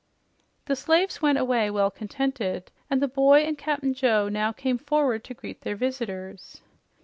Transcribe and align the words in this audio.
The 0.65 0.75
slaves 0.75 1.21
went 1.21 1.37
away 1.37 1.69
well 1.69 1.91
contented, 1.91 2.71
and 2.89 2.99
the 3.03 3.07
boy 3.07 3.41
and 3.41 3.55
Cap'n 3.55 3.93
Joe 3.93 4.29
now 4.29 4.51
came 4.51 4.79
forward 4.79 5.23
to 5.25 5.35
greet 5.35 5.61
their 5.61 5.75
visitors. 5.75 6.59